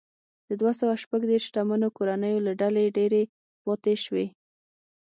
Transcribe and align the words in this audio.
د 0.47 0.49
دوه 0.59 0.73
سوه 0.79 0.93
شپږ 1.03 1.21
دېرش 1.29 1.45
شتمنو 1.49 1.87
کورنیو 1.97 2.45
له 2.47 2.51
ډلې 2.61 2.85
ډېرې 2.97 3.23
پاتې 3.65 3.93
شوې. 4.03 4.25